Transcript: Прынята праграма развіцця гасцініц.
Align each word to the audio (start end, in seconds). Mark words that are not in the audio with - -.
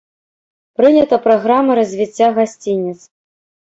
Прынята 0.79 1.21
праграма 1.27 1.71
развіцця 1.83 2.35
гасцініц. 2.43 2.99